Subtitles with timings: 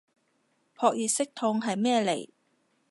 [0.79, 2.27] 撲熱息痛係咩嚟